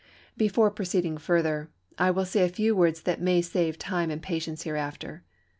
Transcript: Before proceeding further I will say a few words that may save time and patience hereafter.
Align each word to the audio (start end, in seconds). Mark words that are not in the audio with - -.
Before 0.35 0.71
proceeding 0.71 1.19
further 1.19 1.69
I 1.99 2.09
will 2.09 2.25
say 2.25 2.43
a 2.43 2.49
few 2.49 2.75
words 2.75 3.03
that 3.03 3.21
may 3.21 3.39
save 3.43 3.77
time 3.77 4.09
and 4.09 4.19
patience 4.19 4.63
hereafter. 4.63 5.23